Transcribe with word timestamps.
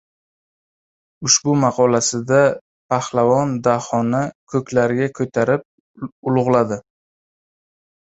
Ushbu 1.29 1.53
maqolasida 1.63 2.41
Pahlavon 2.95 3.55
Dahoni 3.69 4.25
ko‘klarga 4.55 5.13
ko‘tarib 5.23 5.71
ulug‘ladi: 6.33 6.85